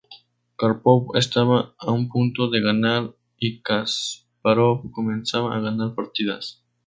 Kárpov 0.59 0.99
estaba 1.15 1.75
a 1.77 1.91
un 1.91 2.09
punto 2.09 2.49
de 2.49 2.59
ganar, 2.59 3.13
y 3.37 3.61
Kaspárov 3.61 4.89
comenzaba 4.89 5.55
a 5.55 5.59
ganar 5.59 5.93
partidas. 5.93 6.63